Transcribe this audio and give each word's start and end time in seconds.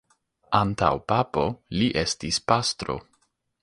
Antaŭ 0.59 0.89
papo, 1.13 1.45
li 1.81 1.93
estis 2.05 2.43
pastro. 2.53 3.01